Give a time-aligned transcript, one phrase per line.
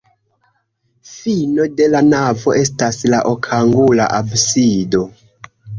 [1.15, 5.09] Fino de la navo estas la okangula absido.